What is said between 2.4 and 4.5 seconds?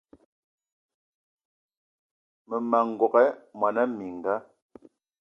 Mmema n'gogué mona mininga